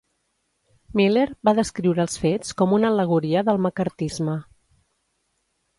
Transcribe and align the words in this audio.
Miller 0.99 1.25
va 1.49 1.53
descriure 1.59 2.03
els 2.05 2.17
fets 2.23 2.57
com 2.63 2.75
una 2.79 2.91
al·legoria 2.93 3.45
del 3.53 3.63
maccarthisme. 3.69 4.39